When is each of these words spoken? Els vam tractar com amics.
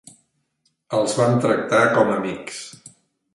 Els 0.99 1.13
vam 1.19 1.35
tractar 1.43 1.83
com 1.99 2.11
amics. 2.15 2.65